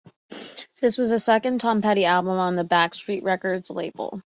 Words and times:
This 0.81 0.97
was 0.97 1.11
the 1.11 1.19
second 1.19 1.61
Tom 1.61 1.83
Petty 1.83 2.05
album 2.05 2.31
on 2.39 2.55
the 2.55 2.63
Backstreet 2.63 3.23
Records 3.23 3.69
label. 3.69 4.23